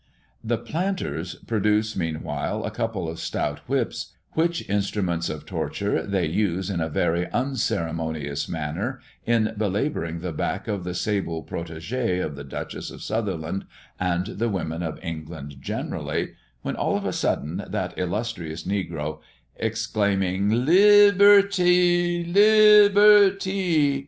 [0.43, 6.71] The planters produce meanwhile a couple of stout whips, which instruments of torture they use
[6.71, 12.43] in a very unceremonious manner, in belabouring the back of the sable protegé of the
[12.43, 13.65] Duchess of Sutherland
[13.99, 16.29] and the women of England generally,
[16.63, 19.19] when all of a sudden, that illustrious negro,
[19.57, 22.25] exclaiming, "LI BER R R TY!
[22.25, 23.99] LIBER R R TY!"